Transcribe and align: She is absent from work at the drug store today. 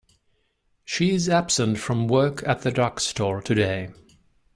She 0.83 1.11
is 1.11 1.29
absent 1.29 1.77
from 1.77 2.07
work 2.07 2.41
at 2.47 2.63
the 2.63 2.71
drug 2.71 2.99
store 2.99 3.39
today. 3.39 3.89